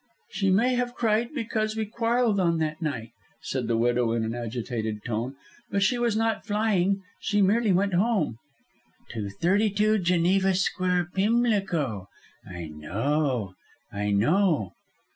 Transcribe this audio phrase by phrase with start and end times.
[0.31, 3.11] "She may have cried because we quarrelled on that night,"
[3.43, 5.35] said the widow, in an agitated tone;
[5.69, 7.03] "but she was not flying.
[7.19, 8.39] She merely went home."
[9.11, 12.07] "To thirty two Geneva Square, Pimlico?
[12.43, 13.53] I know!
[13.93, 14.73] I know!"